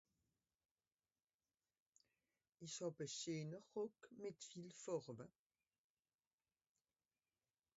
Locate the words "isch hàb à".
2.65-3.07